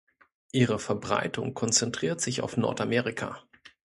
Ihre 0.51 0.79
Verbreitung 0.79 1.53
konzentriert 1.53 2.21
sich 2.21 2.41
auf 2.41 2.57
Nordamerika. 2.57 3.43